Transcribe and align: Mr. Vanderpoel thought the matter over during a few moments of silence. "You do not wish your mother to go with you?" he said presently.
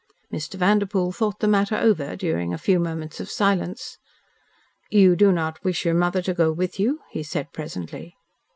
Mr. 0.33 0.55
Vanderpoel 0.55 1.11
thought 1.11 1.41
the 1.41 1.47
matter 1.47 1.75
over 1.75 2.15
during 2.15 2.51
a 2.51 2.57
few 2.57 2.79
moments 2.79 3.19
of 3.19 3.29
silence. 3.29 3.99
"You 4.89 5.15
do 5.15 5.31
not 5.31 5.63
wish 5.63 5.85
your 5.85 5.93
mother 5.93 6.23
to 6.23 6.33
go 6.33 6.51
with 6.51 6.79
you?" 6.79 7.01
he 7.11 7.21
said 7.21 7.51
presently. 7.53 8.15